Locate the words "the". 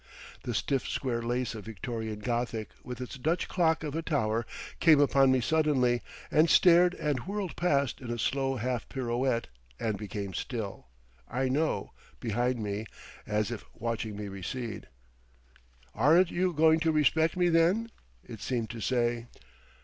0.41-0.55